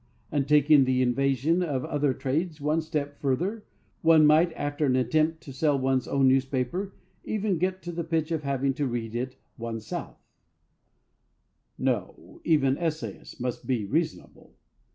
[0.31, 3.67] And taking the invasion of other trades one step further
[4.01, 8.31] one might, after an attempt to sell one's own newspaper, even get to the pitch
[8.31, 10.17] of having to read it oneself.
[11.77, 14.55] No; even essayists must be reasonable.